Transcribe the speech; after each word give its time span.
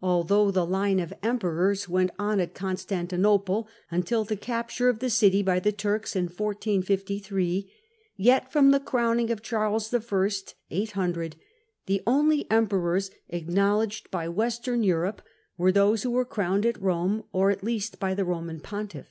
Although 0.00 0.50
the 0.50 0.64
line 0.64 0.98
of 1.00 1.12
emperors 1.22 1.86
went 1.86 2.12
on 2.18 2.40
at 2.40 2.54
Constantinople 2.54 3.68
until 3.90 4.24
the 4.24 4.34
capture 4.34 4.88
of 4.88 5.00
the 5.00 5.10
city 5.10 5.42
by 5.42 5.60
the 5.60 5.70
Turks 5.70 6.16
in 6.16 6.24
1453, 6.28 7.70
yet 8.16 8.50
from 8.50 8.70
the 8.70 8.80
crowning 8.80 9.30
of 9.30 9.42
Charles 9.42 9.92
I., 9.92 10.00
800, 10.70 11.36
the 11.84 12.02
only 12.06 12.50
emperors 12.50 13.10
acknowledged 13.28 14.10
by 14.10 14.30
Western 14.30 14.82
Europe 14.82 15.20
were 15.58 15.70
those 15.72 16.04
who 16.04 16.10
were 16.10 16.24
qfowned 16.24 16.64
at 16.64 16.80
Rome, 16.80 17.24
or 17.30 17.50
at 17.50 17.62
least 17.62 18.00
by 18.00 18.14
the 18.14 18.24
Roman 18.24 18.60
pontiflf. 18.60 19.08